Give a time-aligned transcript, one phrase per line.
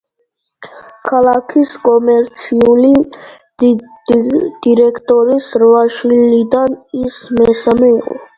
[1.09, 2.89] ქალაქის კომერციული
[3.75, 8.21] დირექტორის რვა შვილიდან ის მესამე იყო.